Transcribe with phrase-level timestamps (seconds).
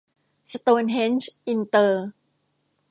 [0.51, 2.05] สโตนเฮ้นจ์ อินเตอร์